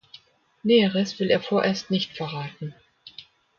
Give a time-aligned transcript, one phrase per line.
[0.63, 2.73] Näheres will er vorerst nicht verraten.